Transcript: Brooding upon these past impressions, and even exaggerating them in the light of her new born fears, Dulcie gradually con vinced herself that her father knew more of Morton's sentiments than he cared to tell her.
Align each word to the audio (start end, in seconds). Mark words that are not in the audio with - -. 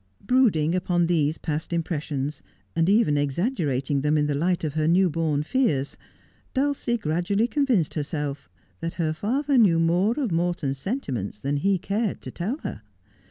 Brooding 0.25 0.73
upon 0.73 1.05
these 1.05 1.37
past 1.37 1.71
impressions, 1.71 2.41
and 2.75 2.89
even 2.89 3.19
exaggerating 3.19 4.01
them 4.01 4.17
in 4.17 4.25
the 4.25 4.33
light 4.33 4.63
of 4.63 4.73
her 4.73 4.87
new 4.87 5.11
born 5.11 5.43
fears, 5.43 5.95
Dulcie 6.55 6.97
gradually 6.97 7.47
con 7.47 7.67
vinced 7.67 7.93
herself 7.93 8.49
that 8.79 8.95
her 8.95 9.13
father 9.13 9.59
knew 9.59 9.77
more 9.79 10.15
of 10.19 10.31
Morton's 10.31 10.79
sentiments 10.79 11.37
than 11.39 11.57
he 11.57 11.77
cared 11.77 12.19
to 12.21 12.31
tell 12.31 12.57
her. 12.63 12.81